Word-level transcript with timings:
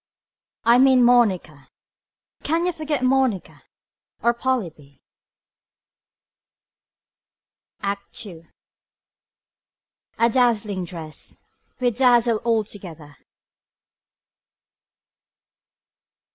I 0.63 0.79
mean 0.79 1.03
Monica. 1.03 1.69
Can 2.41 2.65
you 2.65 2.71
forget 2.73 3.03
Monica. 3.03 3.61
Or 4.23 4.33
Polybe. 4.33 4.99
ACT 7.83 8.25
II. 8.25 8.49
A 10.17 10.27
dazzling 10.27 10.85
dress. 10.85 11.45
We 11.79 11.91
dazzle 11.91 12.41
altogether. 12.43 13.15